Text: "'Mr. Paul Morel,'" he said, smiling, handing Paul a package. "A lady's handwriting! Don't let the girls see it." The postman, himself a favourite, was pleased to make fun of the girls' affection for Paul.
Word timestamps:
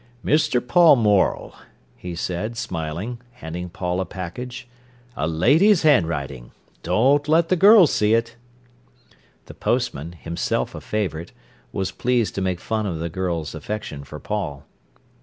"'Mr. 0.25 0.67
Paul 0.67 0.95
Morel,'" 0.95 1.53
he 1.95 2.15
said, 2.15 2.57
smiling, 2.57 3.21
handing 3.33 3.69
Paul 3.69 4.01
a 4.01 4.05
package. 4.07 4.67
"A 5.15 5.27
lady's 5.27 5.83
handwriting! 5.83 6.53
Don't 6.81 7.27
let 7.27 7.49
the 7.49 7.55
girls 7.55 7.93
see 7.93 8.15
it." 8.15 8.35
The 9.45 9.53
postman, 9.53 10.13
himself 10.13 10.73
a 10.73 10.81
favourite, 10.81 11.33
was 11.71 11.91
pleased 11.91 12.33
to 12.33 12.41
make 12.41 12.59
fun 12.59 12.87
of 12.87 12.97
the 12.97 13.09
girls' 13.09 13.53
affection 13.53 14.03
for 14.03 14.19
Paul. 14.19 14.65